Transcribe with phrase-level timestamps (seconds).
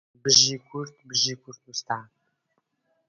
[0.23, 2.03] بژی کورد بژی کوردستان